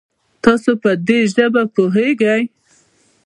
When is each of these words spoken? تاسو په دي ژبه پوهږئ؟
تاسو 0.43 0.71
په 0.81 0.91
دي 1.07 1.19
ژبه 1.33 1.63
پوهږئ؟ 1.73 2.43